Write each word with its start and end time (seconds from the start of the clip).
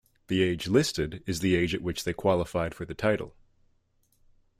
The 0.29 0.41
age 0.41 0.67
listed 0.67 1.21
is 1.27 1.41
the 1.41 1.55
age 1.55 1.75
at 1.75 1.83
which 1.83 2.05
they 2.05 2.11
qualified 2.13 2.73
for 2.73 2.85
the 2.85 2.95
title. 2.95 3.35